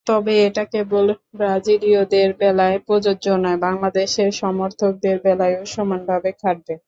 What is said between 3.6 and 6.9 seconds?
বাংলাদেশের সমর্থকদের বেলায়ও সমানভাবে খাটবে।